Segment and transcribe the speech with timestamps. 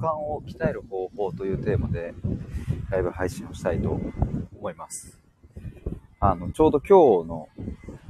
[0.00, 2.14] 感を鍛える方法というテーマで
[2.90, 4.00] ライブ配信をしたいと
[4.58, 5.20] 思います。
[6.18, 7.48] あの、ちょうど今日の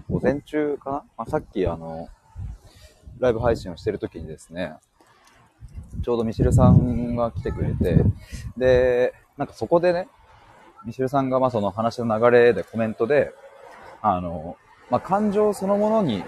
[0.09, 2.09] 午前中かな、まあ、さっきあの、
[3.19, 4.73] ライブ配信をしてる時にですね、
[6.03, 8.03] ちょうどミシルさんが来てくれて、
[8.57, 10.09] で、なんかそこでね、
[10.87, 13.33] ミシルさんがまあその話の流れでコメントで、
[14.01, 14.57] あの、
[14.91, 16.25] まあ、感情そのものに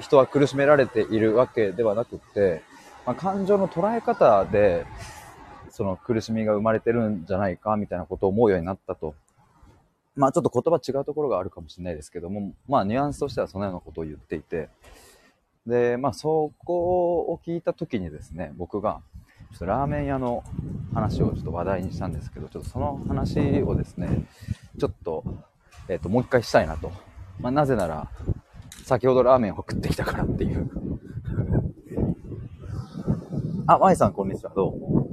[0.00, 2.62] 人は苦しめられているわけではなくって、
[3.06, 4.86] まあ、感情の捉え方で、
[5.70, 9.14] その苦しみが生まれてるんじゃないかみたいなことを思うようになったと
[10.14, 14.68] まあちょっと言葉違うところがあるかもしれないですけども、まあニュアンスとしてはそのようなことを言っていて、
[15.66, 19.00] で、まあそこを聞いた時にですね、僕が、
[19.52, 20.44] ちょっとラーメン屋の
[20.94, 24.24] 話をちょっと話題にしたんですけど、ちょっとその話をですね、
[24.78, 25.24] ちょっと、
[25.88, 26.92] えっ、ー、と、もう一回したいなと。
[27.40, 28.10] まあなぜなら、
[28.84, 30.70] 先ほどラーメンを食ってきたからっていう。
[33.64, 35.08] あ、まいさんこんにちは、どうも。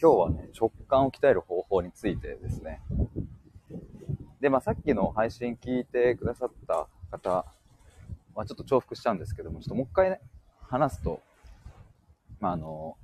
[0.00, 2.80] 今日はね、直感を鍛える方法についてですね、
[4.40, 7.44] で、まあ、さっきの配信聞いてくださった方
[8.34, 10.20] はちょっと重複しちゃうんですけども、ちょっともう一回ね、
[10.62, 11.20] 話すと、
[12.40, 12.96] まあ、あの、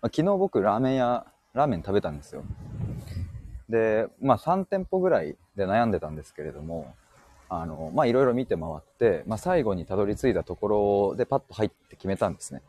[0.00, 2.44] まあ、昨日僕ラーメン屋、ラーメン食べたんですよ。
[3.68, 6.94] で、まあ、3店舗ぐらいで悩んでたんですけれども、
[7.48, 10.68] あの、まあ、いろいろ見て回って、まあ、最後にたどり着いたとこ
[11.10, 12.62] ろでパッと入って決めたんですね。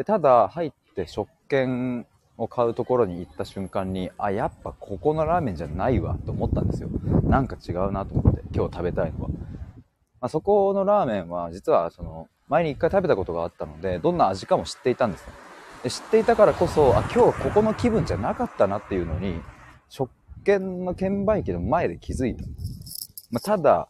[0.00, 2.06] で、ただ、入って食券
[2.38, 6.88] を買うところに行った瞬間に、あ、やっぱここのラーメンじゃないわと思ったんですよ。
[7.24, 9.28] なんか違うなと思って、今日食べたいのは。
[9.28, 9.36] ま
[10.22, 15.34] あ、そこのラーメンは実はその前に一回食べたことがあったので、どんな味かも知っていたんですね。
[15.82, 19.38] で知っていたからこそ、あ、今日ここの気分じゃなかったなっていうのに、
[19.90, 20.10] 食
[20.46, 22.42] 券の券売機の前で気づいた。
[23.30, 23.86] まあ、ただ、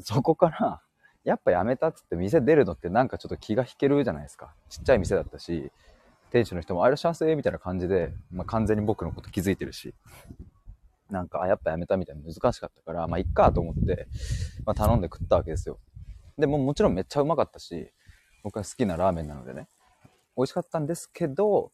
[0.00, 0.82] そこから、
[1.24, 4.54] やっぱやめたっつって店出るのってなんかちょっと気が引けるじゃないですか。
[4.68, 5.72] ちっちゃい店だったし、
[6.30, 9.94] 店主の人も、あ、いらっしゃいませ、みたいな感じで、まあ、完全に僕のこと気づいてるし、
[11.08, 14.08] なんか、あ、やっぱやめたみたいな難しかったから、まあ、いっかと思って、
[14.66, 15.78] まあ、頼んで食ったわけですよ。
[16.36, 17.92] でも、もちろんめっちゃうまかったし、
[18.42, 19.68] 僕は好きなラーメンなのでね、
[20.36, 21.70] 美味しかったんですけど、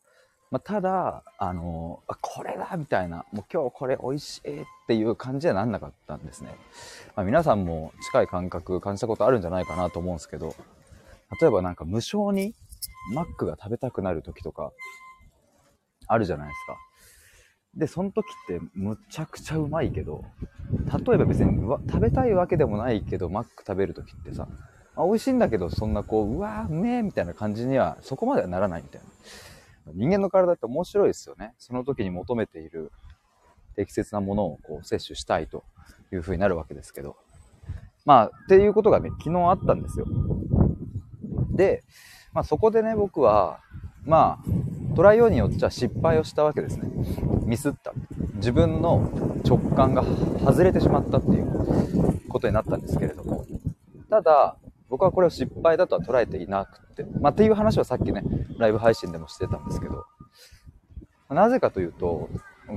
[0.50, 6.56] まあ、ただ、あのあ、これだみたいな、もう今日これ美味しいっていう感じにはなんなかったんですね。
[7.14, 10.56] まあ、皆さんも近い感覚感じたことあるんじゃないかなと思うんですけど、
[11.40, 12.54] 例えばなんか無償に
[13.14, 14.72] マックが食べたくなる時とか、
[16.08, 16.76] あるじゃないですか。
[17.76, 20.24] で、その時ってむちゃくちゃうまいけど、
[21.06, 24.48] 例えば別に食べたいわけでもないけど、マック食べる時ってさ、
[24.96, 29.06] あ美味しいんだけど、そんなこう、うわー、うめえみたいな感じには、そこまではならないみたいな。
[29.94, 31.54] 人間の体って面白いですよね。
[31.58, 32.92] その時に求めている
[33.76, 35.64] 適切なものをこう摂取したいと
[36.12, 37.16] いう風になるわけですけど。
[38.04, 40.06] まあ、っていうことがね、昨日あったんですよ。
[41.52, 41.82] で、
[42.32, 43.60] まあ、そこでね、僕は、
[44.04, 46.88] まあ、トライオーによっちゃ失敗をしたわけですね。
[47.44, 47.92] ミスった。
[48.36, 49.10] 自分の
[49.46, 50.02] 直感が
[50.44, 53.44] 外れてしまったっていうことになったんですけれども、
[54.08, 54.56] ただ、
[54.90, 58.24] 僕はこれを失敗だとは捉えていなくて、まあ、っていう話はさっきね、
[58.58, 60.04] ライブ配信でもしてたんですけど、
[61.30, 62.28] なぜかというと、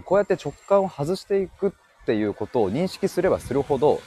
[0.05, 1.71] こうやって直感を外していくっ
[2.05, 3.99] ていうことを認識すればするほど、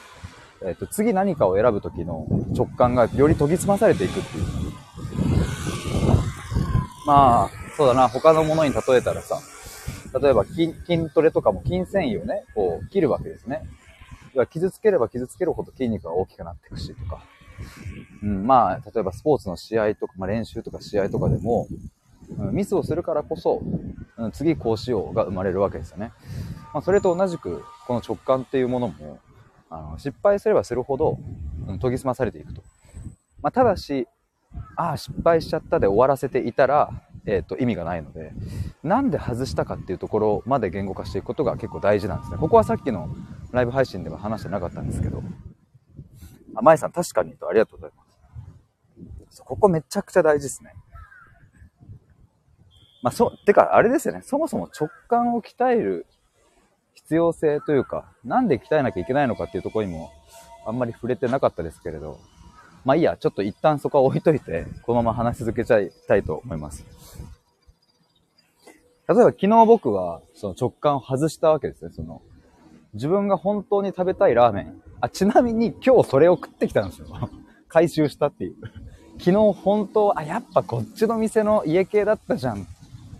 [0.64, 4.44] えっ、と、次何かを選ぶ時の直感がより研ぎ澄まされていくっていう。
[7.06, 9.40] まあ、そうだな、他のものに例えたらさ、
[10.20, 13.62] 例えば筋筋トレとかも筋繊維をね、こう切るわけですね。
[14.50, 17.22] 傷つければ傷つけるほど筋肉が大きくなっていくしとか。
[18.22, 21.68] うん、まあ、例えばスポーツの試合とか、まあ、練習とか試合とかでも、
[22.38, 23.62] うん、ミスをするからこそ、
[24.18, 26.12] うん、次こうしようが生まれるわけですよね。
[26.72, 29.18] まあ、それと同じく、この直感っていうものも、
[29.68, 31.18] あの失敗すればするほど、
[31.66, 32.62] うん、研ぎ澄まされていくと。
[33.42, 34.08] まあ、ただし、
[34.76, 36.90] ああ、失敗しちゃったで終わらせていたら、
[37.26, 38.32] えっ、ー、と、意味がないので、
[38.82, 42.38] なんで外したかっていうところまで言語化していくことが結構大事なんですね。
[42.38, 43.14] ここはさっきの
[43.50, 45.22] ライブ配信では話してなかったんですけど。
[46.56, 49.42] あ、まいさん確かにとありがとうございます。
[49.42, 50.72] ここめちゃくちゃ大事ですね。
[53.02, 54.22] まあ、そう、てか、あれですよね。
[54.22, 56.06] そもそも直感を鍛える
[56.94, 60.10] 必要性というか、なんで鍛えなきゃいけないのかっていうところにも、
[60.66, 62.18] あんまり触れてなかったですけれど、
[62.84, 66.84] まあいいや、ちょっと一旦そこは置いといて、このまま話し続けちゃいたいと思います。
[69.08, 71.92] 例えば昨日僕はその直感を外したわけですね。
[71.92, 72.22] その
[72.96, 74.82] 自分が本当に食べたいラーメン。
[75.00, 77.06] あ、ちなみに今日それを食ってきたんですよ。
[77.68, 78.56] 回収したっていう。
[79.18, 82.66] 昨日本当、あ、やっぱこっちの店の家系だったじゃんっ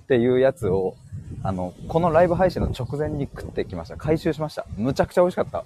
[0.08, 0.94] ていうやつを、
[1.42, 3.96] あの、このライブ配信の直前に食ってきました。
[3.96, 4.66] 回収しました。
[4.76, 5.64] むちゃくちゃ美味しかった。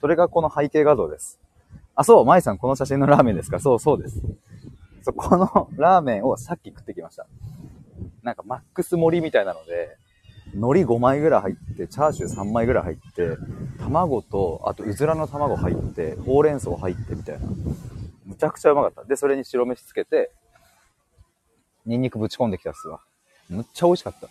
[0.00, 1.38] それがこの背景画像です。
[1.94, 3.60] あ、そう、舞さんこの写真のラーメンですか？
[3.60, 4.22] そう、そうです。
[5.02, 7.26] そこのラーメンをさっき食ってきました。
[8.22, 9.96] なんかマックス盛りみたいなので、
[10.54, 13.36] 海苔5枚ぐらい入って、チャーシュー3枚ぐらい入って、
[13.80, 17.46] 卵と、あとうずらの卵入って、ほうれん草入ってみたいな。
[18.26, 19.04] むちゃくちゃうまかった。
[19.04, 20.30] で、それに白飯つけて、
[21.86, 23.00] ニンニクぶち込んできたっすわ。
[23.48, 24.28] むっちゃ美味しかった。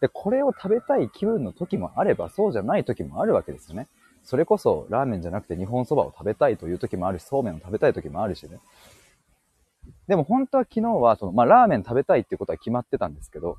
[0.00, 3.86] で、これを食べたい気分の時もあれば、そうじゃない時もあるわけですよね。
[4.24, 8.60] それこそ、ラーメンじゃなくて日本そばを食べたいという時もあるし、そうめんを食べたい時もあるしね。
[10.08, 13.58] でも本当は昨日は、その、まあ、ラーメン食べたいっていうことは決まってたんですけど、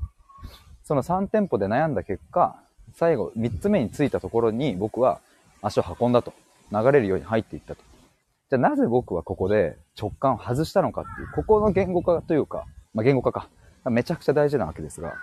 [0.83, 2.61] その3店舗で悩んだ結果、
[2.93, 5.21] 最後3つ目に着いたところに僕は
[5.61, 6.33] 足を運んだと。
[6.71, 7.83] 流れるように入っていったと。
[8.49, 13.49] じゃあなぜ僕はここで直感を外したのかっていう、ここの言語化というか、まあ、言語化か。
[13.89, 15.15] めちゃくちゃ大事なわけですが、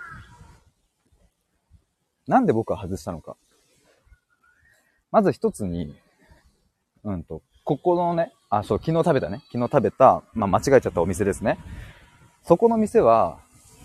[2.27, 3.35] なんで僕は外したのか。
[5.11, 5.95] まず一つに、
[7.03, 9.41] うんと、ここのね、あ、そう、昨日食べたね。
[9.51, 11.57] 昨日食べた、まあ、間違えちゃったお店ですね。
[12.43, 13.39] そこの店は、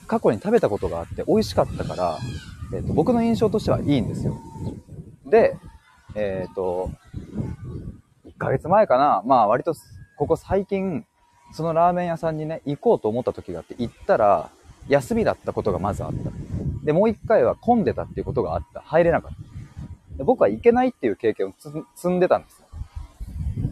[0.06, 2.19] 過去に食べたことがあって美味しかったから、
[2.73, 4.39] えっ、ー、と、僕の印象としてはいいんですよ。
[5.27, 5.56] で、
[6.15, 6.91] えっ、ー、と、
[8.27, 9.23] 1ヶ月前かな。
[9.27, 9.75] まあ割と、
[10.17, 11.05] ここ最近、
[11.53, 14.51] そのラーメン屋さんにね、行こうと思った時があって、行ったら、
[14.89, 16.31] 休みだったことがまずあった。
[16.85, 18.81] で、もう一回は混んでたっていうことがあった。
[18.81, 20.19] 入れなかった。
[20.19, 21.53] で僕は行けないっていう経験を
[21.95, 22.67] 積んでたんですよ。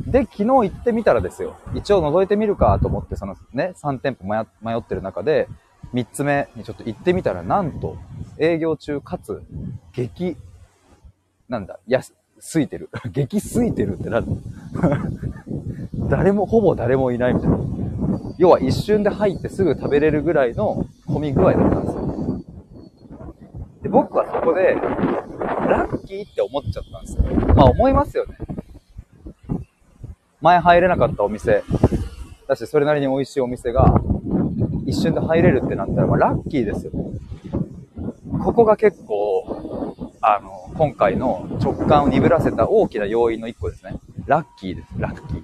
[0.06, 1.56] で、昨日行ってみたらですよ。
[1.75, 5.49] 一応覗いてみるかと思って、そのね、3店舗迷ってる中で、
[5.94, 7.97] 3つ目にちょっと行ってみたら、なんと、
[8.39, 9.43] 営業中かつ、
[9.93, 10.37] 激、
[11.49, 12.89] なんだ、安、すいてる。
[13.12, 14.33] 激すいてるってなんだ
[16.17, 17.59] 誰も、ほぼ誰もいないみたいな。
[18.39, 22.43] 要は一瞬で入ってすぐ食べれるぐらいの混み具合だったんですよ。
[23.83, 24.75] で、僕はそこで、
[25.69, 27.55] ラッキーって思っちゃったんですよ。
[27.55, 28.37] まあ思いますよね。
[30.41, 31.62] 前入れなかったお店、
[32.49, 34.00] だしそれなりに美味しいお店が、
[34.93, 37.19] 一瞬で入れるってなったら、まあ、ラッキーですよね。
[38.44, 43.94] ここが結構、あの、今回の直感を鈍らせた大きな要因の一個ですね。
[44.27, 44.89] ラッキーです。
[44.99, 45.43] ラッキー。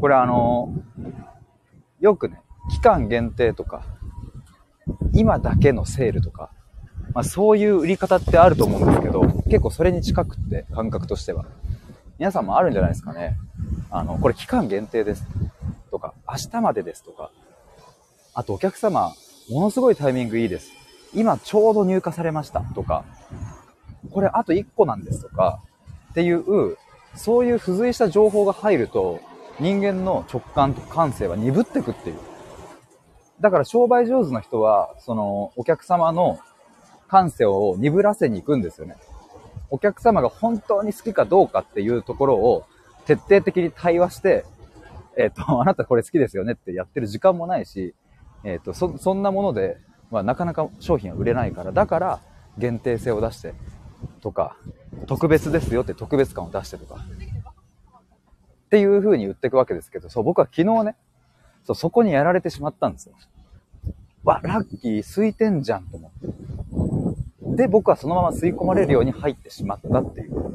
[0.00, 0.72] これあの、
[2.00, 2.40] よくね、
[2.70, 3.84] 期間限定とか、
[5.12, 6.50] 今だけのセールとか、
[7.14, 11.44] まあそういう売り方ってあると思うんですけど、結構それに近くって、感覚としては。
[12.18, 13.36] 皆さんもあるんじゃないですかね。
[13.90, 15.26] あの、これ期間限定です。
[16.32, 17.30] 明日までですとか、
[18.32, 19.12] あとお客様、
[19.50, 20.72] ものすごいタイミングいいです。
[21.14, 23.04] 今ちょうど入荷されましたとか、
[24.10, 25.60] これあと1個なんですとか、
[26.10, 26.78] っていう、
[27.14, 29.20] そういう付随した情報が入ると、
[29.60, 32.16] 人間の直感と感性は鈍ってくっていう。
[33.40, 36.38] だから商売上手な人は、その、お客様の
[37.08, 38.96] 感性を鈍らせに行くんですよね。
[39.68, 42.64] お客様が本当に好きかどうかっていうところを
[43.04, 44.46] 徹底的に対話して、
[45.16, 47.94] えっ、ー、と、 あなたこれ好きですよねってやってる時間もないし、
[48.44, 49.78] えっ、ー、と、そ、そんなもので、
[50.10, 52.20] まあ、なかなか商品は売れないから、だから
[52.58, 53.54] 限定性を出して
[54.20, 54.56] とか、
[55.06, 60.96] 特別ですよって特別感を出してとか、っていう風に言っていくわけですけど、そう、僕は昨日ね、
[61.64, 63.14] そう、そこにやられてしまったんですよ。
[64.24, 67.56] わ、ラッキー、空いてんじゃんと思って。
[67.56, 70.52] で、僕はそのまま吸い込まれるように入ってしまったっていう。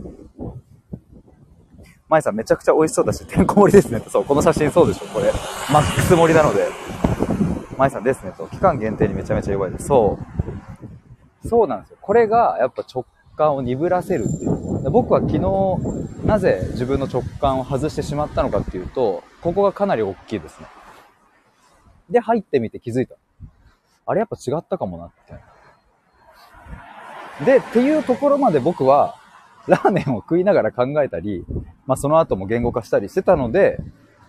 [2.10, 4.10] 舞さんめちゃくちゃ美味しそうだし、てんこ盛りですねと。
[4.10, 5.32] そう、この写真そうでしょ、これ。
[5.72, 6.68] マックス盛りなので。
[7.78, 8.48] 舞さんですねと。
[8.48, 9.88] 期間限定にめちゃめちゃ弱いです。
[9.88, 10.18] そ
[11.44, 11.48] う。
[11.48, 11.98] そうなんですよ。
[12.02, 14.90] これが、やっぱ直感を鈍らせるっていう。
[14.90, 20.68] 僕は昨日、なぜ自分の直感を外してしまったのかっていうと、ここがかなり大きいですね。
[22.10, 23.16] で、入ってみて気づいた。
[24.06, 25.10] あれやっぱ違ったかもなっ
[27.40, 27.46] て。
[27.46, 29.16] で、っていうところまで僕は、
[29.68, 31.46] ラーメンを食いながら考えたり、
[31.88, 33.80] まあその後も言語化したりしてたので、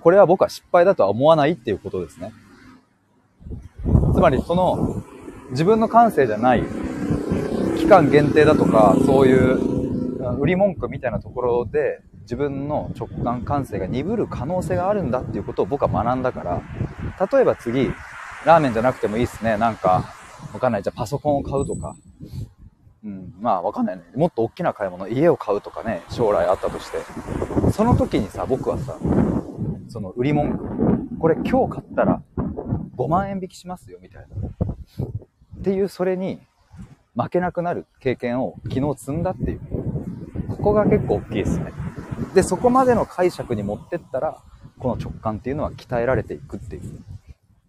[0.01, 2.33] これは僕は失敗だとは思わないっていうことですね。
[4.15, 5.03] つまりその
[5.51, 6.63] 自分の感性じゃない
[7.77, 16.63] 期間限定だとかそういう売り文句みたいなところで自分の直感感性が鈍る可能性があるんだっていうことを僕は学んだから
[17.33, 17.87] 例えば次
[18.45, 19.57] ラーメンじゃなくてもいいっすね。
[19.57, 20.15] なんか
[20.53, 20.83] わかんない。
[20.83, 21.97] じゃあパソコンを買うとか。
[23.05, 24.03] うん、まあわかんないね。
[24.15, 26.99] もっと大きな買い物、家を買うとかね、将来あったとして。
[27.73, 28.99] その時にさ、僕はさ、
[29.89, 32.23] その売り文句、これ今日買ったら
[32.97, 34.49] 5万円引きしますよ、みたいな。
[35.59, 36.41] っていう、それに
[37.17, 39.61] 負けなくなる経験を昨日積んだっていう。
[40.49, 41.73] ここが結構大きいですね。
[42.35, 44.43] で、そこまでの解釈に持ってったら、
[44.79, 46.83] この直感っていうのは鍛えられていくっていう。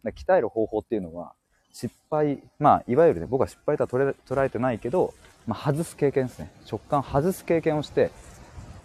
[0.06, 1.34] 鍛える方法っていうのは、
[1.74, 5.14] 失敗、まあ、いわゆるね、僕は失敗とは捉えてないけど、
[5.48, 6.52] まあ、外す経験ですね。
[6.70, 8.12] 直感外す経験をして、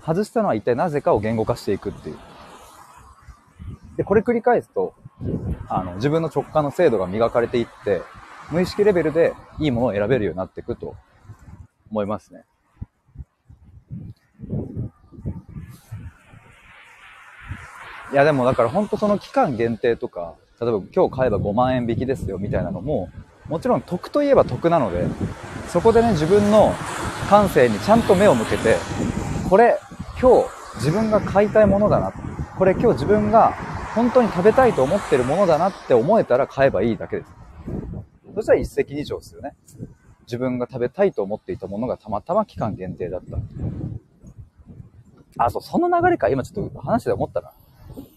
[0.05, 2.19] 外したのは一体なぜかを言語化していくっていう。
[3.97, 4.95] で、これ繰り返すと、
[5.69, 8.03] あの、自分の直感の精度が磨かれていって、
[8.50, 10.95] 無意識レベルでいいものを選べるようになっていくと
[11.91, 12.45] 思いますね。
[18.12, 23.11] いやでもだから本当その期間限定とか、例えば今日買えば5万円引きですよみたいなのも、
[23.49, 25.06] もちろん得といえば得なので、
[25.68, 26.73] そこでね、自分の
[27.28, 28.76] 感性にちゃんと目を向けて、
[29.49, 29.78] これ
[30.21, 32.12] 今日自分が買いたいものだな。
[32.56, 33.52] これ今日自分が
[33.94, 37.30] 本当に食べたいと思ってるものだなって思えたら買えばいいだけです。
[38.35, 39.54] そしたら一石二鳥ですよね。
[40.26, 43.37] 自分が食べたいと思っていたものがたまたま期間限定だった。
[45.44, 46.28] あ、そう、その流れか。
[46.28, 47.52] 今ちょっと話で思ったな。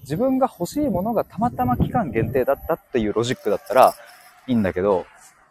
[0.07, 3.93] 自分が欲しいものがたまたま期間限定だったっていうロジックだったら
[4.47, 5.05] いいんだけど、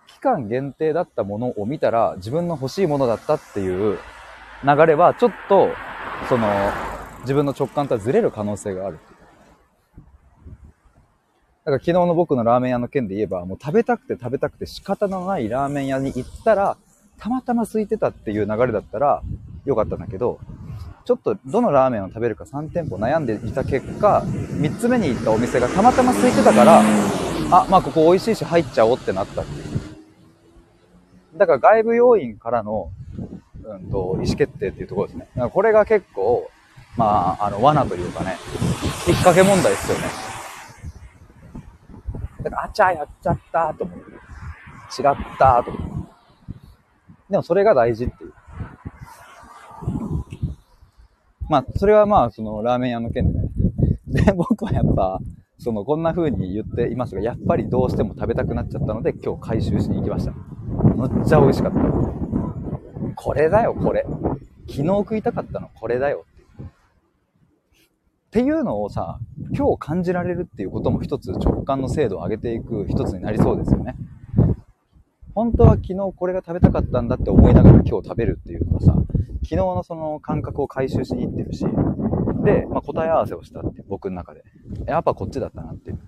[0.06, 3.98] 期間限定だったものを見たら自分の欲しいものだったっていう
[4.64, 5.68] 流れはちょっと、
[6.30, 6.48] その、
[7.20, 8.98] 自分の直感とはずれる可能性がある。
[11.66, 16.78] だから昨日の僕のラーメン屋の件で言えば、もう食べたくて食べたくて仕方のないラーメン屋に行ったら、
[17.18, 19.22] たまたま空いてたっていう流れだったら
[19.66, 20.38] よかったんだけど、
[21.06, 26.80] ちょっとどのラーメンを食べるか3店舗悩んでいた結果、3つ目に行ったお店がたまたま空いてたから、
[27.52, 31.38] あ、まあここ美味しいし入っちゃおうってなったっていう。
[31.38, 32.90] だから外部要因からの、
[33.62, 35.28] うんと、意思決定っていうところですね。
[35.36, 36.50] だからこれが結構、
[36.96, 38.36] まあ、あの、罠というかね、
[39.06, 40.04] 引っ掛け問題ですよね。
[42.42, 43.98] だから、あちゃやっちゃったと思う。
[43.98, 46.08] 違ったと思
[47.28, 47.30] う。
[47.30, 48.25] でもそれが大事っていう。
[51.48, 53.48] まあ、それはまあ、そのラーメン屋の件でね。
[54.06, 55.20] で、僕はやっぱ、
[55.58, 60.32] その、こんな風に言っていますが、やっぱりどうしても食べたくなっちゃったので、今日回収しに行きました。
[60.32, 61.78] むっちゃ美味しかった。
[63.14, 64.04] これだよ、これ。
[64.68, 66.24] 昨日食いたかったの、これだよ。
[66.60, 69.18] っていうのをさ、
[69.56, 73.96] 今日感じられるっていうことも一つ直感の精度を上げていく一つになりそうですよね。
[75.34, 78.95] 本当は昨日これが食べたかったんだって思いながら今日食べるっていうのはさ、
[79.46, 81.64] 昨日のその感覚を回収しに行ってるし、
[82.44, 84.42] で、まあ、答え合わせをしたって僕の中で。
[84.86, 86.00] やっぱこっちだったなっていう。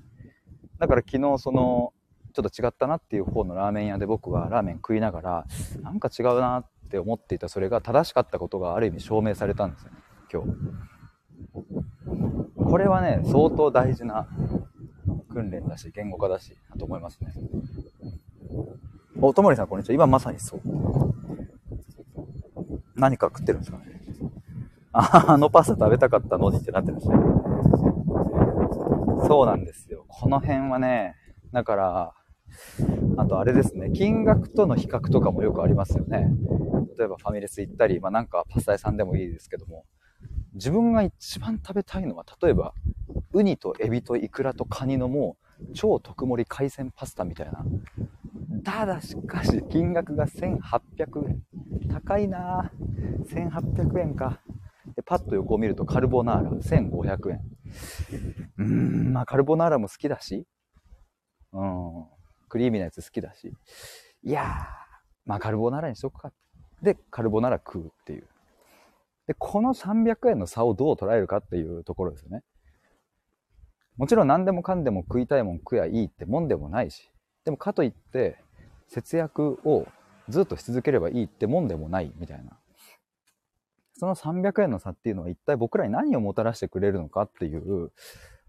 [0.81, 1.93] だから昨日その、
[2.33, 5.47] ちょっと違ったなっていう方のラーメン屋で僕はラーメン食いながら、
[5.83, 9.99] なんか違うなって思っていたそれが正しかったことがある意味証明されたんですよね、
[10.33, 10.49] 今日。
[12.65, 14.27] これはね、相当大事な
[15.33, 17.33] 訓練だし、言語化だし、だと思いますね。
[19.21, 19.95] お、ともりさん、こんにちは。
[19.95, 20.88] 今まさにそう。
[22.99, 23.85] 何か食ってるんですかね。
[24.93, 27.17] あ、あのパスタ食べたかったのにってなってるんですね。
[29.27, 30.05] そうなんですよ。
[30.09, 31.15] この辺はね、
[31.53, 32.13] だから、
[33.17, 36.29] あとあれですね、金額との比較とかもよくありますよね。
[36.99, 39.85] 例えばファミレス行ったり、まあなんかパスタ屋さんでもいいですけども、
[40.55, 42.75] 自分が一番食べたいのは、例えば、
[43.33, 47.65] ウニとエビとイクラとカニのもう、超特盛海鮮パスタみたいな。
[48.65, 51.43] ただしかし、金額が1800円。
[51.87, 52.71] 高いな。
[53.29, 54.41] 1800円か。
[54.97, 57.41] で、パッと横を見るとカルボナーラ1500円。
[58.59, 60.47] うーん、まあカルボナーラも好きだし、
[61.53, 62.05] うん、
[62.49, 63.53] クリーミーなやつ好きだし、
[64.25, 64.47] いやー、
[65.27, 66.33] まあカルボナーラにしとくか。
[66.83, 68.27] で、カルボナーラ食うっていう。
[69.27, 72.43] で、この300円の差をどう捉えるかっていうところですよね。
[73.99, 77.11] もちろん何でもかんでも食いたいもん食やいいってもんでもないし、
[77.45, 78.39] でもかといって
[78.87, 79.87] 節約を
[80.29, 82.59] ずっとし続ければいいってもんでもないみたいな。
[83.95, 87.91] その300円の差っていうのは一体僕らに何をもたらしてくれるのかっていう、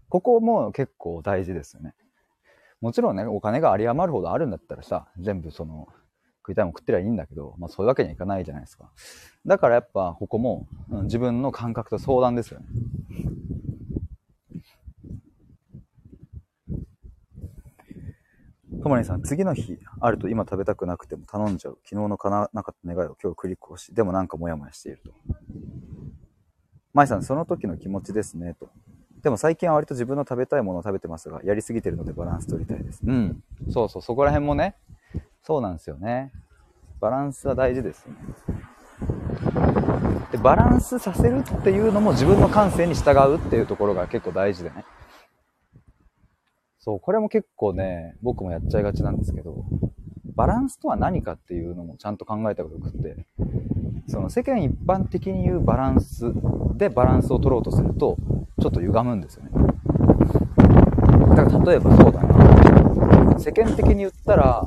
[0.08, 1.94] ここも結構大事ですよね。
[2.80, 5.88] もちろんね、お金が有り余るほどあるんだったらさ、全部その
[6.42, 8.90] 食いたいもん食ってりゃいいんだけど、まあそういうわけにはいかないじゃないですか。
[9.44, 12.66] だからやっぱここも、うん、自分の感覚と相談ですよね。
[18.82, 21.78] ともにさん、次の日あると今食べたくなくても頼んじゃう。
[21.84, 25.12] 昨日の叶わなかった願いを今日繰り越し、でもなんかモヤモヤしていると。
[26.94, 28.70] 舞さん、その時の気持ちですね、と。
[29.22, 33.02] でも最近は割と自分の食べたいものを食べてますが、やりすぎてるのでバランス取りたいです。
[33.04, 33.42] うん。
[33.70, 34.76] そうそう、そこら辺もね、
[35.42, 36.32] そうなんですよね。
[37.00, 38.18] バランスは大事ですよね。
[40.32, 44.84] で、バランスさせるっていうのも自分の感性に従うっていうところが結構大事でね。
[46.80, 49.64] そう、これも結構ね、僕もやっちゃいがちなんですけど、
[50.34, 53.26] バランスとは何かっていうのもちゃんと考えたことがくって、
[54.08, 56.32] その世間一般的に言うバランス
[56.76, 58.16] でバランスを取ろうとすると、
[58.60, 59.50] ちょっと歪むんですよね。
[61.36, 63.38] だから例えばそうだな。
[63.38, 64.64] 世間的に言ったら、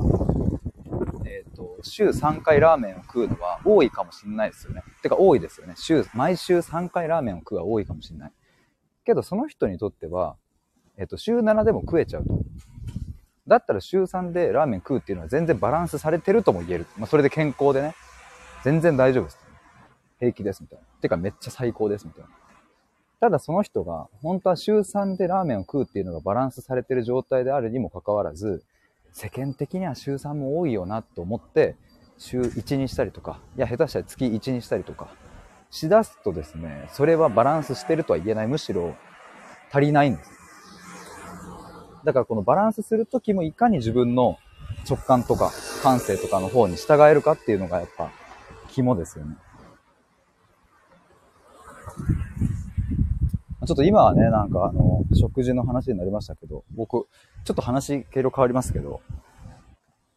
[1.26, 4.84] えっと週3回ラーメンを食うのは多いかもしんないですよね。
[5.02, 5.74] てか多いですよね。
[5.76, 8.32] 週、毎週3回ラーメンを食うは多いかもしんない。
[9.04, 10.36] けどその人にとっては、
[10.96, 12.38] えっと、週7でも食えちゃうと。
[13.46, 16.86] だったら週3でラーメン食うっていうのは全然バランスされてるとも言える。
[16.96, 17.94] まあ、それで健康でね、
[18.64, 19.38] 全然大丈夫です。
[20.18, 20.84] 平気ですみたいな。
[21.00, 22.30] てかめっちゃ最高ですみたいな。
[23.20, 28.62] ただその人が、本当は週3でラーメンを食うっていうのがバランスされてる状態であるにもかかわらず、
[29.12, 31.76] 世間的には週3も多いよなと思って、
[32.18, 35.08] 週1にしたりとか、いや、下手したら月1にしたりとか、
[35.70, 38.46] しだすとですね、それはバランスしてるとは言えない。
[38.46, 38.94] むしろ
[39.70, 40.43] 足りないんです。
[42.04, 44.38] だからこのバランスするときもいかに自分の
[44.88, 45.50] 直感とか
[45.82, 48.10] 感性とかの方に従えるかっていうのがやっぱ
[48.68, 49.36] 肝ですよね。
[53.66, 57.06] ちょっと今はね、なんかあの、食事の話になりましたけど、僕、
[57.44, 59.00] ちょっと話、経路変わりますけど、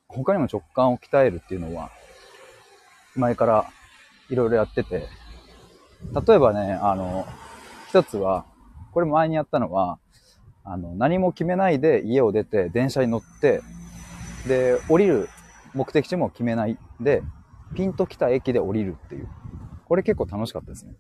[0.10, 1.92] 他にも直感を鍛えるっていうのは、
[3.16, 3.66] 前から
[4.30, 5.08] いろいろやってて、
[6.28, 7.26] 例えばね、あの、
[7.88, 8.46] 一つは、
[8.92, 9.98] これ前にやったのは、
[10.70, 13.62] あの、何も決めないで家を出て電車に乗って、
[14.48, 15.30] で、降りる
[15.74, 17.24] 目的地も決めないで、
[17.74, 19.30] ピンと来た駅で降りるっていう。
[19.86, 20.94] これ結構楽しかったですね。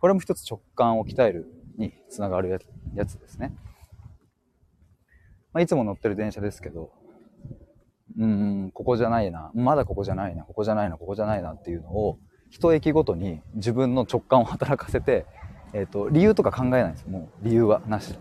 [0.00, 1.46] これも一つ直感を鍛える
[1.78, 2.50] につながる
[2.94, 3.54] やつですね。
[5.52, 6.90] まあ、いつも乗ってる電車ですけど、
[8.18, 12.18] うん、ここじゃないな、まだここじゃないな、ここじゃないな、ここじゃないなっていうのを、
[12.50, 15.26] 一駅ごとに自分の直感を働かせて、
[15.72, 18.16] えっ、ー、と、理由とか考えないんですよもう理由はなし。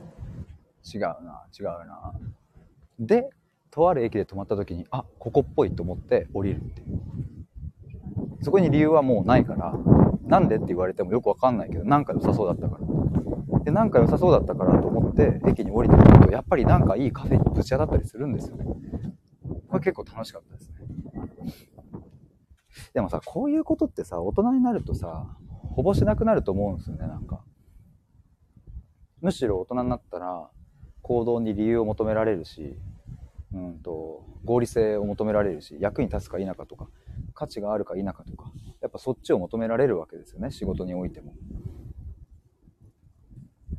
[0.83, 2.13] 違うな、違うな。
[2.99, 3.29] で、
[3.71, 7.01] とある駅で止まった時に、あ、ここっぽいと思って降りるっていう。
[8.41, 9.73] そこに理由はもうないから、
[10.23, 13.59] なんでって言われてもよくわかんないけど、なんか良さそうだったから。
[13.59, 18.65] で、なんか良さそうだったからと思って、駅に降りてくると、やっぱりなんかいいカフェにぶち当たったりするんですよね。
[19.67, 20.75] これ結構楽しかったですね。
[22.93, 25.25] でもさ、こういうことってさ、大人になるとさ、
[25.75, 27.43] ほぼしなくなると思うんですよね、なんか。
[29.21, 30.49] むしろ大人になったら、
[31.03, 32.75] 行動に理由を求められるし、
[33.53, 36.87] うんと、合理性を求められるし、役に立つか否かとか、
[37.35, 41.33] 価値があるか否かとか、やっぱそっちを求められるわけですよね、仕事においても。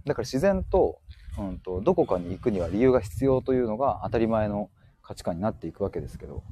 [0.05, 1.01] だから自然と、
[1.39, 4.71] うんと、どこかに行くには理由が必要というのが当たり前の
[5.03, 6.43] 価値観になっていくわけですけど。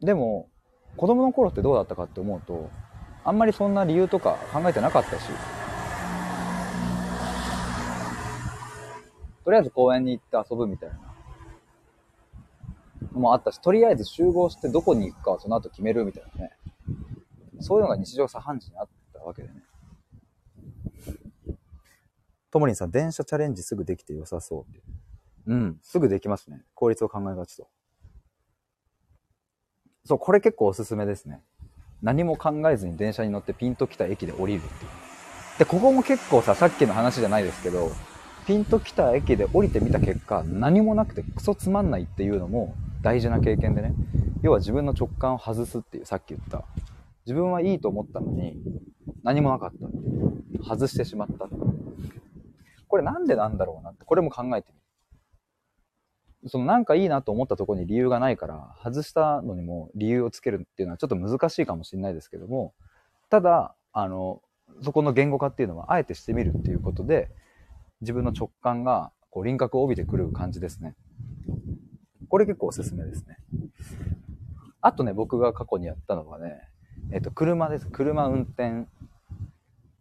[0.00, 0.48] でも、
[0.96, 2.70] 子供の頃ってどうだったかって思うと、
[3.24, 5.30] あんまりそんな理由とか考えてなかったし、
[9.48, 10.98] とりあえず公園に行って遊ぶみたいな
[13.12, 16.50] もあったし、とりあえず集合してどこに行くかはその後決めるみたいなね。
[17.58, 19.54] そういうのが日常茶飯事にあったわけでね。
[22.50, 24.82] ともりんさん、電車チャレンジすぐできて良さそうって。
[25.46, 26.60] うん、すぐできますね。
[26.74, 27.68] 効率を考えがちと。
[30.04, 31.40] そう、これ結構おすすめですね。
[32.02, 34.90] 何も考えずに電車に乗ってピンと来た駅で降りるっていう。
[35.60, 37.90] で、ここも結構さ、さっきの話じゃないですけど、
[38.48, 43.92] ピンと来た駅で降りてみた結果、何もなくてクソつまんないっていうのも大事な経験でね。
[44.42, 46.64] 要は自分の直感を外すっていう、さっき言った。
[47.26, 48.56] 自分はいいと思ったのに、
[49.22, 49.70] 何もなかっ
[50.62, 50.66] た。
[50.66, 51.46] 外してしまった。
[52.88, 54.78] これなんでなんだろうなって、これも考えてみ
[56.44, 56.48] る。
[56.48, 62.72] そのなんかいいなと思ったとこに理由がないから、外したのにも理由をつけるっていうのはちょっと難しいかもしれないですけども、
[63.28, 64.40] ただ、あの、
[64.80, 67.30] そこの言語化っていうのはあえてしてみるっていうことで、
[68.00, 70.94] 自分の直感がこう輪郭を帯びてくる感じですね。
[72.28, 73.36] これ結構おすすめですね。
[74.80, 76.60] あとね、僕が過去にやったのはね、
[77.12, 77.86] えっと、車です。
[77.86, 78.86] 車運転。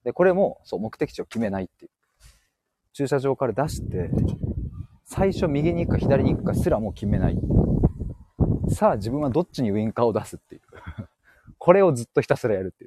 [0.04, 1.92] で、これも、そう、目的地を決めないっていう。
[2.94, 4.10] 駐車場から出して、
[5.06, 7.40] 最初右に行くか左に行くかすらもう決めない。
[8.70, 10.62] さあ、自分はどっちにウインカーを出すっていう。
[11.58, 12.87] これをずっとひたすらやるってい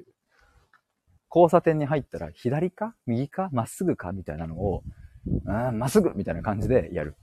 [1.33, 4.83] 交差点に入ったら、左か右かまっすぐかみたいなのを、
[5.47, 7.15] あまっすぐみたいな感じでやる。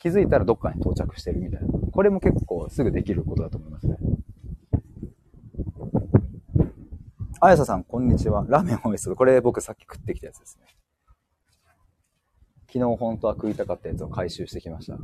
[0.00, 1.68] 気づいたらどっかに到着してるみたいな。
[1.92, 3.96] これも結構すぐできることだと思いますね。
[7.40, 8.44] あやささん、こんにちは。
[8.48, 9.16] ラーメン美味しそう。
[9.16, 10.66] これ僕さっき食ってきたやつですね。
[12.66, 14.98] 昨日本当は食いたかったやつを回収してきました。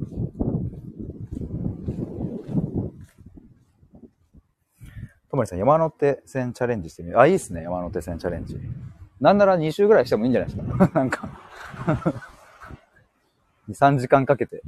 [5.35, 7.19] ともりさん、山手線チャレンジしてみる。
[7.21, 8.57] あ、いいっすね、山手線チャレンジ。
[9.21, 10.91] なんなら2週ぐらいしてもいいんじゃないですか？
[10.95, 11.29] なんか
[13.69, 14.63] 2、 3時間かけて。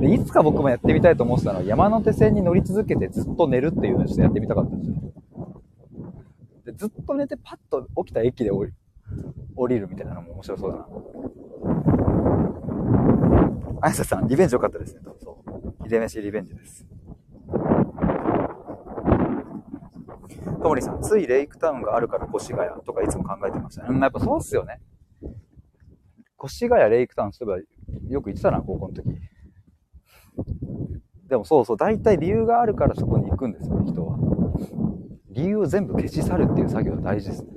[0.00, 4.94] で、いつか僕もやってみたいと思ってたのは、山手線に乗り続けてずっと寝るっていうのをちょっとやってみたかったんですよ。
[6.66, 8.72] で、ずっと寝てパッと起きた駅で降り
[9.56, 10.86] 降りるみたいなのも面白そうだな。
[13.80, 15.00] あやささん、リベンジ良かったですね。
[15.20, 15.38] そ
[15.84, 15.88] う。
[15.88, 16.86] 秀飯リベンジです。
[20.44, 23.88] ともりさん、ついレイクタウンがあるから越谷とかいつも考えてましたね。
[23.90, 24.80] うん、やっぱそうっすよね。
[26.42, 27.64] 越谷レイクタウン、そういえ
[28.08, 29.04] ばよく言ってたな、高校の時。
[31.28, 34.18] でもそうそう、大体理由があるからそこに行くんですよ、人は。
[35.30, 37.48] 理由を全部消し去るっていう作業は大事ですね。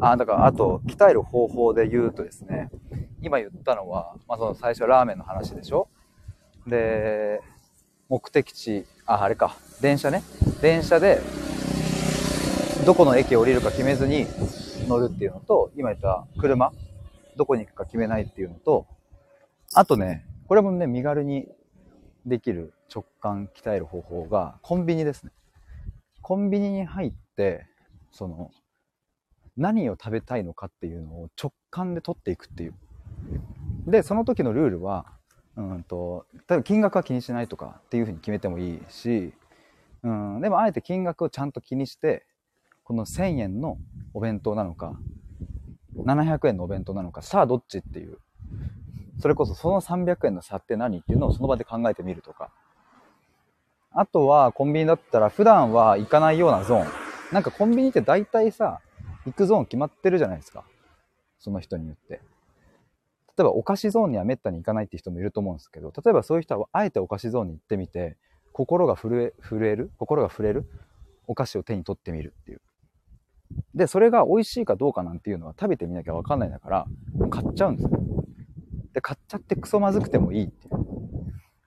[0.00, 2.70] あ、だからあと、鍛える方法で言うとですね、
[3.22, 5.88] 今言ったのは、まあその最初ラーメンの話でしょ
[6.66, 7.40] で、
[8.08, 10.22] 目的地、あ、あれか、電車ね。
[10.62, 11.20] 電車で、
[12.86, 14.26] どこの駅を降りるか決めずに
[14.88, 16.72] 乗るっていうのと、今言った車、
[17.36, 18.86] どこに行くか決めないっていうのと、
[19.74, 21.48] あとね、これもね、身軽に
[22.24, 25.32] できる直感鍛える方法が、コンビニですね。
[26.22, 27.66] コンビニに入って、
[28.12, 28.50] その、
[29.56, 32.74] 何を食べたいのかっていうのを直感で取っていくっていう。
[33.86, 35.06] で、その時のルールは、
[35.56, 39.32] うんと、例えば金額は気にしないとかっていうふうに決めてもいいし、
[40.06, 42.24] うん、でもあえて金額をちゃんと気にして、
[42.84, 43.76] この1000円の
[44.14, 44.96] お弁当なのか、
[45.96, 48.18] 700円のお弁当なのか、さあどっちっていう。
[49.18, 52.52] それこそその300円の差って何っていうのをその場で考えてみるとか。
[53.90, 56.86] あとはコンビニだったら普段は行かないようなゾーン。
[57.32, 58.80] なんかコンビニって大体さ、
[59.24, 60.64] 行くゾーン決まってるじゃないですか。
[61.40, 62.12] その人によって。
[62.12, 62.20] 例
[63.40, 68.16] えばお菓子ゾーンにはめったに行かないって人もいると思うんですけど、例えばそういう人はあえてお菓子ゾーンに行ってみて、
[68.56, 69.90] 心が震え、震える？
[69.98, 70.64] 心が触れる？
[71.26, 72.62] お菓子を手に取ってみるっていう。
[73.74, 76.86] で、それが美味しいかどうかなんていうのは食べてみなきゃわかんないんだから、
[77.28, 77.90] 買っちゃうんですよ。
[78.94, 80.74] で、買っちゃってクソまずくてもいいっていう。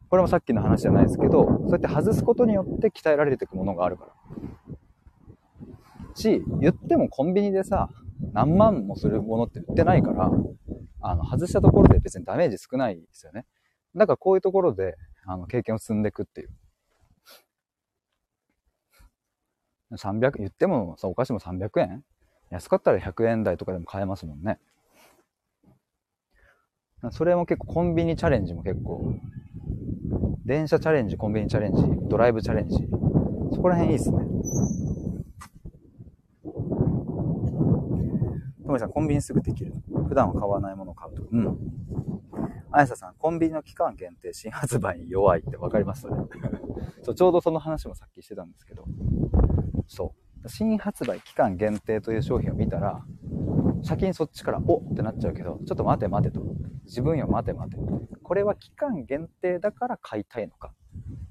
[0.09, 4.13] これもさっきの話じゃないですけど、そうやって外すことによって鍛えられていくものがあるから。
[6.15, 7.89] し、言ってもコンビニでさ、
[8.33, 10.31] 何万もするものって売ってないから、
[11.01, 13.45] あの、外したところで別にダメージ少ないですよね。
[13.95, 14.95] だからこういうところで、
[15.27, 16.49] あの、経験を積んでいくっていう。
[19.91, 22.03] 300、言ってもさ、お菓子も300円
[22.49, 24.59] 安かったら100円台とかでも買えますもんね。
[27.11, 29.13] それも結構コンビニチャレンジも結構、
[30.45, 32.87] 電車チャレンジ、コンビニチャレンジ、ドライブチャレンジ、
[33.53, 34.17] そこら辺いいっすね。
[38.63, 39.73] ともりさん、コンビニすぐできる。
[40.07, 41.23] 普段は買わないものを買うと。
[41.31, 41.57] うん。
[42.71, 46.07] あやささん、コンビニの期間限定新発売に弱いって分かります
[47.01, 48.85] そうちょうどその話もさっきしてたんですけど、
[49.89, 50.49] そう。
[50.49, 53.03] 新発売期間限定という商品を見たら、
[53.83, 56.41] 先にそっちから、おってなっちゃうけど、ちょっと待て待てと。
[56.85, 57.77] 自分よ待て待て。
[58.23, 60.73] これは期間限定だから買いたいのか。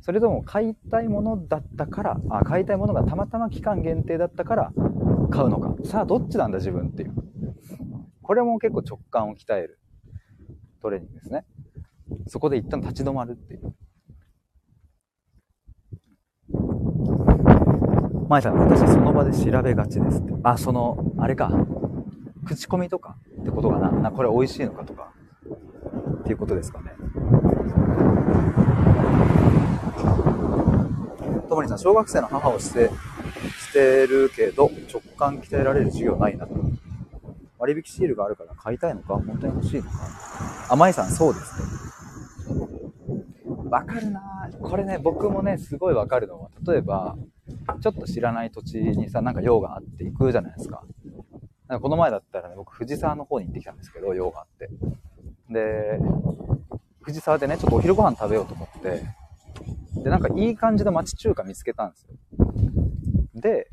[0.01, 4.73] それとも買いたいものだったから、あ、買いたいものがたまたま期間限定だったから
[5.31, 5.75] 買うのか。
[5.85, 7.15] さあ、どっちなんだ自分っていう。
[8.23, 9.81] これも結構直感を鍛える
[10.83, 11.45] トレーニングですね。
[12.27, 13.75] そこで一旦立ち止まるっていう。
[18.29, 20.35] 前さん、私その場で調べがちですって。
[20.43, 21.51] あ、その、あれか。
[22.45, 23.91] 口コミとかってことかな。
[23.91, 25.13] な、これ美味しいのかとか。
[26.21, 26.93] っていうことですかね。
[31.49, 32.91] ともりさん、小学生の母をして、
[33.61, 36.55] してるけど、直感鍛えられる授業ないなと。
[37.59, 39.91] 割引シールがあるから買いたいのか本当に欲しいのか
[40.69, 41.67] 甘いさん、そうですね。
[43.71, 47.17] わかるなこれね、僕もね、すごいわかるのは、例えば、
[47.81, 50.85] ちょっと知らない土地にさ、なんか用があって行くじゃないですか。
[51.69, 54.71] かこの前だったらね、僕藤沢の方に行ってきたんですけど、用があって。
[55.51, 55.99] で、
[57.01, 59.03] 藤沢でね、ちょっとお昼ご飯食べようと思って、
[60.03, 62.15] で、なんかいい感じの町中華見つけたんですよ。
[63.35, 63.71] で、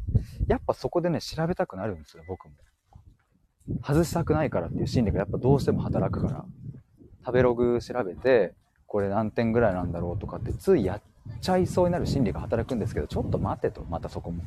[0.47, 2.51] やっぱそこでね、調べたくなるんですよ、僕も。
[3.83, 6.45] 外したくないからっていう心理がやっぱどうしても働くから、
[7.25, 8.53] 食べログ調べて、
[8.85, 11.01] これ何点ぐらいなんだろうとかってついやっ
[11.41, 14.43] ちゃいそうになる心理が働くんですけど、ちょっと待てと、またそこも。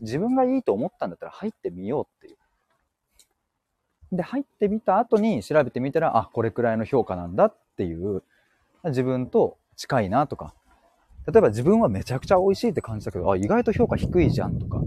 [0.00, 4.16] 自分がいいと思ったんだったら入ってみようっていう。
[4.16, 8.22] で、入ってみた後に調べてみたら、あ、これくらいの評価なんだっていう、
[8.84, 10.54] 自分と近いなとか、
[11.26, 14.80] 例えば自分はめちゃくちゃ美味しいって感じたけど、あ、意外と評価低いじゃんとか、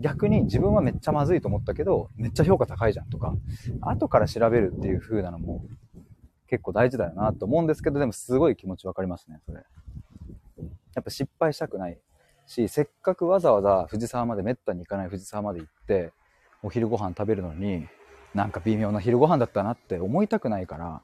[0.00, 3.34] 逆に自分はめっちゃまずいと思ったけど、めっちゃ評価高いじゃんとか、
[3.82, 5.64] 後から調べるっていう風なのも
[6.48, 9.62] 結構大事だよなと思うんですけど、でもすごい気持ちわかりますね、それ。
[10.94, 11.98] やっぱ失敗したくない
[12.46, 16.12] し、せっかくわざわざ藤沢まで、めったに行かない藤沢まで行って、
[16.62, 17.86] お昼ご飯食べるのに、
[18.34, 21.02] なんか微妙な昼ご飯だったなって思いたくないから、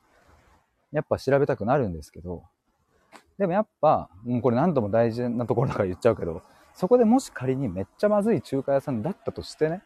[0.92, 2.44] やっぱ調べたくなるんですけど、
[3.38, 6.42] でもやっぱ、うん、これ何度も大事なところだから言っちゃうけど、
[6.74, 9.82] そこでもし仮にめっちゃまずい中華屋さんだったとしてね、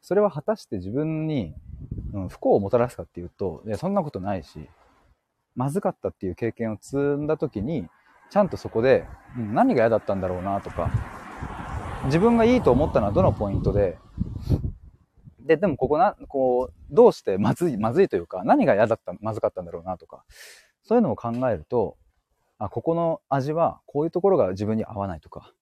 [0.00, 1.54] それは果たして自分に、
[2.12, 4.68] うん、不幸をもたらすかっていうと、いや、そんなことないし、
[5.54, 7.88] まずかったっていう経験を積んだ時に、
[8.34, 9.06] ちゃんとそこで、
[9.38, 10.90] うん、何が嫌だったんだろうなとか、
[12.06, 13.96] 自分がいいと思ったのはどのポイントで、
[15.38, 20.24] で、でもここな、こう、どうしてまずい、まずいというか、何が嫌だった、まずかったんだろうなとか、
[20.82, 21.96] そういうのを考えると、
[22.58, 25.52] あ、ここの味はこういうところが自分に合わないとか、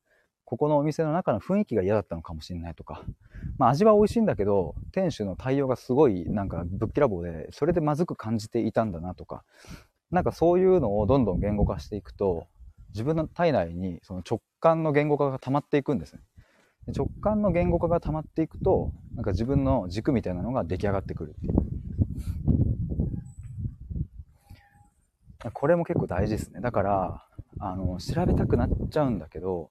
[0.47, 3.03] ここのお店の中の雰囲気が嫌だったのかもしれないとか、
[3.59, 9.45] まあ味は美味しいんだけど、店主の対応がすごいなんかぶっきらぼうで、それでまずく感じていたんだなとか、
[10.11, 12.47] なんかそういうのをどんどん言語化していくと、
[12.93, 16.21] 自分の体内にその直感の言語化が溜まっていくんですね。
[16.89, 21.53] 直感の言語化が溜まっていくと、なんか自分の軸みたいなのが出来上がってくるっていう。
[25.53, 26.61] これも結構大事ですね。
[26.61, 27.27] だから、
[27.59, 29.71] あの、調べたくなっちゃうんだけど、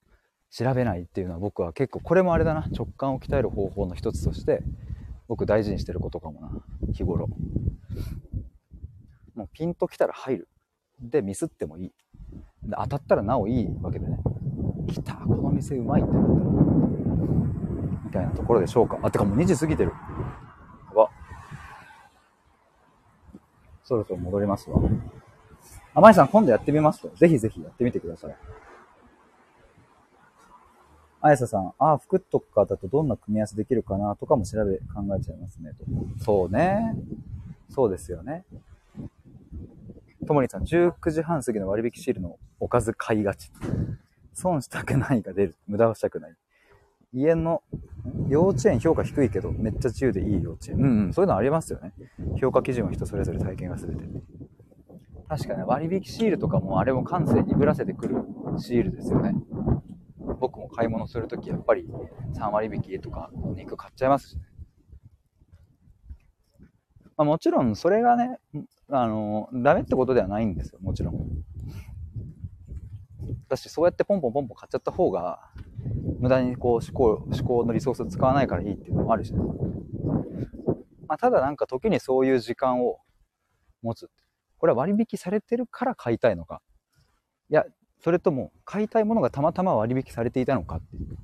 [0.49, 4.63] 調べないっていうのは僕は結構、これもあれだな、直感を鍛える方法の一つとして、
[5.27, 6.51] 僕大事にしてることかもな、
[6.93, 7.29] 日頃。
[9.35, 10.49] もうピンときたら入る。
[10.99, 11.91] で、ミスってもいい。
[12.63, 14.19] で当たったらなおいいわけでね。
[14.87, 16.35] 来た、この店うまいってなったら。
[18.05, 18.99] みたいなところでしょうか。
[19.01, 19.91] あ、てかもう2時過ぎてる。
[19.91, 21.09] やば。
[23.83, 24.79] そろそろ戻りますわ。
[25.93, 27.01] あ、まいさん今度やってみます？
[27.01, 27.09] と。
[27.15, 28.35] ぜひぜひやってみてください。
[31.23, 35.71] あやささん、ああ、服とかだとどんな組み合わせできるかなとかも調べ、考えちゃいますね。
[36.17, 36.23] と。
[36.23, 36.95] そうね。
[37.69, 38.43] そうですよね。
[40.25, 43.51] ともりさん、19時半過ぎの割引シールのおかず買いがち。
[44.33, 45.55] 損したくないが出る。
[45.67, 46.35] 無駄をしたくない。
[47.13, 47.61] 家の
[48.29, 50.75] 幼稚園評価低いけど、めっちゃ自由でいい幼稚園。
[50.75, 51.93] うんうん、そういうのありますよね。
[52.39, 54.05] 評価基準は人それぞれ体験が全て。
[55.27, 58.15] 確かに割引シールとかもあれも感性鈍らせてくる
[58.57, 59.33] シールですよね。
[60.39, 61.87] 僕も買い物するときやっぱり
[62.35, 64.41] 3割引とか肉買っちゃいますしね。
[67.17, 68.39] まあ、もちろんそれがね、
[68.93, 71.27] あの、ダメってことではないんですよ、もちろん。
[73.47, 75.39] だし、そうやってポンポンポンポン買っちゃった方が、
[76.19, 79.39] 無駄にこう思考、思考のリソースを使わないからいいっていうのもあるしね。
[81.07, 82.99] まあ、ただなんか時にそういう時間を
[83.81, 84.09] 持つ。
[84.57, 86.61] これは割引されてるから買いたいのか。
[87.49, 87.65] いや、
[87.99, 91.17] それとも買いたいものがたまたま割引されていたのかっていう。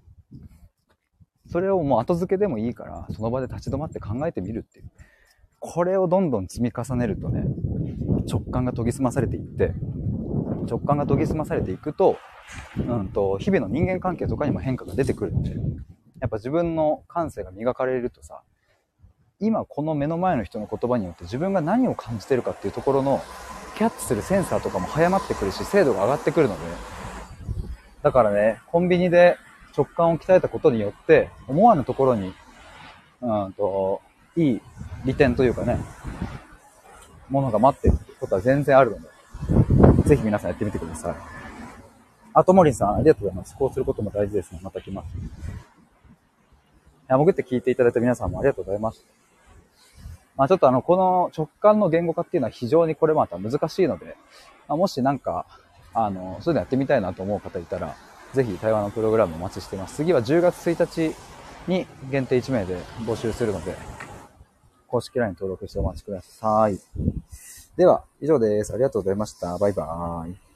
[1.49, 4.91] それをもう後付けでもいいから、その場で立ち止まって考えてみるっていう。
[5.59, 7.43] これをどんどん積み重ねるとね、
[8.29, 9.73] 直感が研ぎ澄まされていって、
[10.69, 12.17] 直感が研ぎ澄まされていくと、
[12.77, 15.51] うんと、日々の人間関係とかにも変化が出てくるので、
[16.19, 18.41] やっぱ自分の感性が磨かれるとさ、
[19.39, 23.21] 今この目の前の人の言葉によって自分が何を感じてるかっていうところの
[23.77, 26.97] キャッチするセンサーとかも早まってくるし精度が上がってくるので。
[28.01, 29.37] だからねコンビニで
[29.75, 32.33] 直感を鍛えたことによって思わぬところに
[33.21, 34.01] うんと
[34.35, 34.61] いい
[35.05, 35.79] 利点というかね
[37.29, 38.97] ものが待ってることは全然あるの
[40.03, 41.15] でぜひ皆さんやってみてください
[42.33, 45.07] あともりさんありがとうございますこうすることも大事ですねまた来ます
[47.09, 49.05] いや潜って聞いていただいた皆さんもありがとうございました。
[50.35, 54.17] まあちょっとあの、この直感の言語化っていうのは非常にこれまた難しいので、
[54.67, 55.45] まあ、もしなんか、
[55.93, 57.95] あの、そういうのやってみたいなと思う方いたら、
[58.33, 59.95] ぜひ対話のプログラムお待ちしています。
[59.95, 61.15] 次は10月1日
[61.67, 63.75] に限定1名で募集するので、
[64.87, 66.79] 公式 LINE 登録してお待ちください。
[67.75, 68.73] では、以上です。
[68.73, 69.57] ありがとうございました。
[69.57, 70.46] バイバーイ。